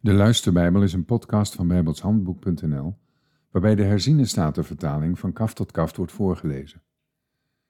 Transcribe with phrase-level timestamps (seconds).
[0.00, 2.98] De Luisterbijbel is een podcast van bijbelshandboek.nl,
[3.50, 6.82] waarbij de herziene statenvertaling van kaf tot kaft wordt voorgelezen.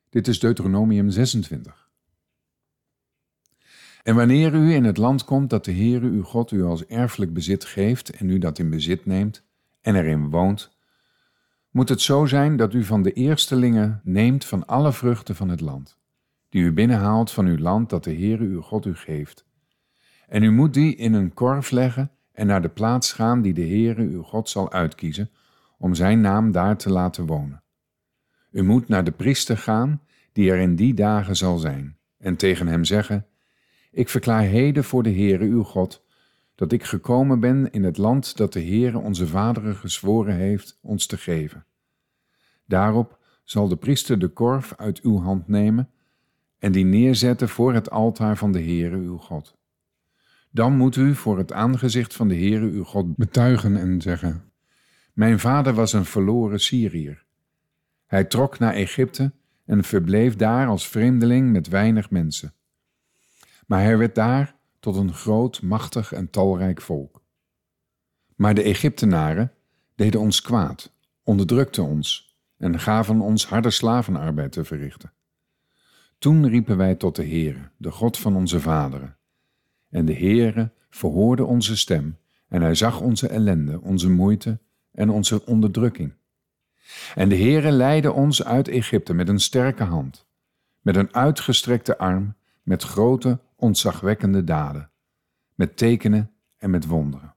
[0.08, 1.88] Dit is Deuteronomium 26.
[4.02, 7.32] En wanneer u in het land komt dat de Heere uw God u als erfelijk
[7.32, 9.42] bezit geeft en u dat in bezit neemt
[9.80, 10.76] en erin woont,
[11.70, 15.60] moet het zo zijn dat u van de eerstelingen neemt van alle vruchten van het
[15.60, 15.98] land,
[16.48, 19.46] die u binnenhaalt van uw land dat de Heere uw God u geeft.
[20.28, 23.66] En u moet die in een korf leggen en naar de plaats gaan die de
[23.66, 25.30] Heere uw God zal uitkiezen,
[25.78, 27.62] om zijn naam daar te laten wonen.
[28.50, 30.02] U moet naar de priester gaan,
[30.32, 33.26] die er in die dagen zal zijn, en tegen hem zeggen,
[33.90, 36.04] Ik verklaar heden voor de Heere uw God,
[36.54, 41.06] dat ik gekomen ben in het land dat de Heere onze vaderen gezworen heeft ons
[41.06, 41.64] te geven.
[42.64, 45.90] Daarop zal de priester de korf uit uw hand nemen
[46.58, 49.56] en die neerzetten voor het altaar van de Heere uw God.
[50.56, 54.52] Dan moet u voor het aangezicht van de Heere uw God betuigen en zeggen:
[55.12, 57.24] Mijn vader was een verloren Syriër.
[58.06, 59.32] Hij trok naar Egypte
[59.64, 62.54] en verbleef daar als vreemdeling met weinig mensen.
[63.66, 67.22] Maar hij werd daar tot een groot, machtig en talrijk volk.
[68.36, 69.52] Maar de Egyptenaren
[69.94, 75.12] deden ons kwaad, onderdrukten ons en gaven ons harde slavenarbeid te verrichten.
[76.18, 79.16] Toen riepen wij tot de Heere, de God van onze vaderen.
[79.90, 84.58] En de Heere verhoorde onze stem en hij zag onze ellende, onze moeite
[84.92, 86.14] en onze onderdrukking.
[87.14, 90.26] En de Heere leidde ons uit Egypte met een sterke hand,
[90.80, 94.90] met een uitgestrekte arm, met grote, ontzagwekkende daden,
[95.54, 97.34] met tekenen en met wonderen.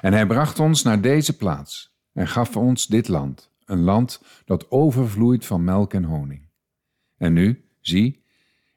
[0.00, 4.70] En hij bracht ons naar deze plaats en gaf ons dit land, een land dat
[4.70, 6.48] overvloeit van melk en honing.
[7.16, 8.24] En nu, zie,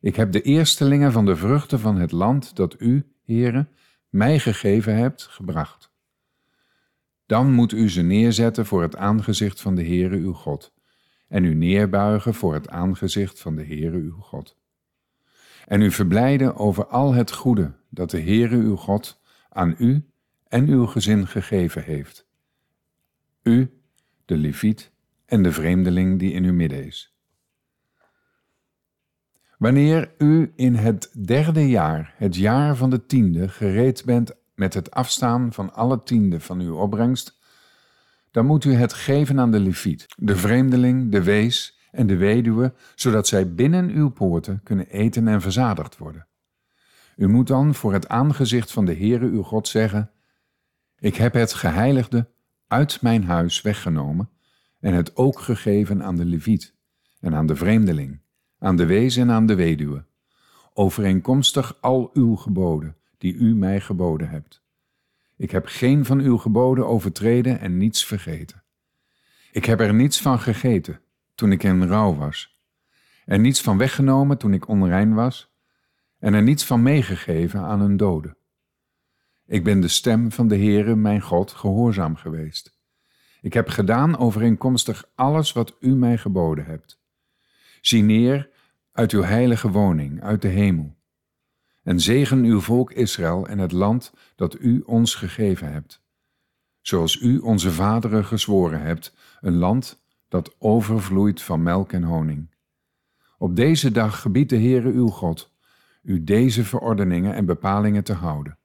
[0.01, 3.67] ik heb de eerstelingen van de vruchten van het land dat u, Heere,
[4.09, 5.91] mij gegeven hebt, gebracht.
[7.25, 10.73] Dan moet u ze neerzetten voor het aangezicht van de Heere uw God,
[11.27, 14.57] en u neerbuigen voor het aangezicht van de Heere uw God.
[15.65, 20.05] En u verblijden over al het goede dat de Heere uw God aan u
[20.47, 22.27] en uw gezin gegeven heeft.
[23.43, 23.81] U,
[24.25, 24.91] de Leviet
[25.25, 27.10] en de vreemdeling die in uw midden is.
[29.61, 34.91] Wanneer u in het derde jaar, het jaar van de tiende, gereed bent met het
[34.91, 37.39] afstaan van alle tiende van uw opbrengst,
[38.31, 42.73] dan moet u het geven aan de leviet, de vreemdeling, de wees en de weduwe,
[42.95, 46.27] zodat zij binnen uw poorten kunnen eten en verzadigd worden.
[47.15, 50.11] U moet dan voor het aangezicht van de Heere uw God zeggen,
[50.99, 52.29] ik heb het geheiligde
[52.67, 54.29] uit mijn huis weggenomen
[54.79, 56.75] en het ook gegeven aan de leviet
[57.19, 58.20] en aan de vreemdeling
[58.61, 60.05] aan de wees en aan de weduwe,
[60.73, 64.63] overeenkomstig al uw geboden, die u mij geboden hebt.
[65.37, 68.63] Ik heb geen van uw geboden overtreden en niets vergeten.
[69.51, 70.99] Ik heb er niets van gegeten
[71.35, 72.59] toen ik in rouw was,
[73.25, 75.53] er niets van weggenomen toen ik onrein was,
[76.19, 78.35] en er niets van meegegeven aan een dode.
[79.45, 82.79] Ik ben de stem van de Heere, mijn God, gehoorzaam geweest.
[83.41, 86.99] Ik heb gedaan overeenkomstig alles wat u mij geboden hebt.
[87.81, 88.50] Zie neer
[88.91, 90.95] uit uw heilige woning, uit de hemel.
[91.83, 96.01] En zegen uw volk Israël en het land dat u ons gegeven hebt.
[96.81, 102.55] Zoals u onze vaderen gezworen hebt, een land dat overvloeit van melk en honing.
[103.37, 105.51] Op deze dag gebiedt de Heere uw God
[106.03, 108.57] u deze verordeningen en bepalingen te houden.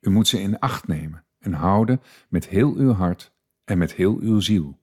[0.00, 3.32] U moet ze in acht nemen en houden met heel uw hart
[3.64, 4.80] en met heel uw ziel.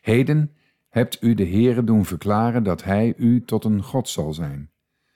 [0.00, 0.54] Heden
[0.96, 4.70] hebt u de Heere doen verklaren dat Hij u tot een God zal zijn,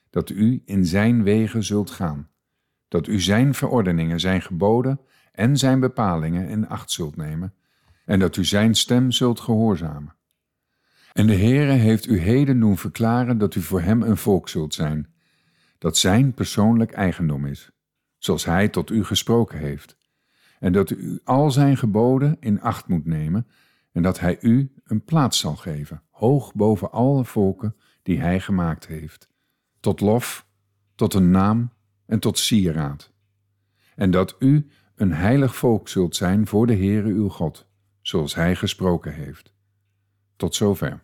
[0.09, 2.29] dat u in Zijn wegen zult gaan,
[2.87, 4.99] dat u Zijn verordeningen, Zijn geboden
[5.31, 7.53] en Zijn bepalingen in acht zult nemen,
[8.05, 10.15] en dat u Zijn stem zult gehoorzamen.
[11.13, 14.73] En de Heere heeft u heden doen verklaren dat u voor Hem een volk zult
[14.73, 15.13] zijn,
[15.77, 17.71] dat Zijn persoonlijk eigendom is,
[18.17, 19.97] zoals Hij tot u gesproken heeft,
[20.59, 23.47] en dat u al Zijn geboden in acht moet nemen,
[23.91, 28.87] en dat Hij u een plaats zal geven, hoog boven alle volken die Hij gemaakt
[28.87, 29.29] heeft,
[29.79, 30.45] tot lof,
[30.95, 31.71] tot een naam
[32.05, 33.11] en tot sieraad.
[33.95, 37.67] En dat u een heilig volk zult zijn voor de Heere uw God,
[38.01, 39.53] zoals Hij gesproken heeft.
[40.35, 41.03] Tot zover.